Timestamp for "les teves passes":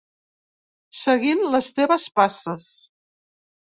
1.57-2.67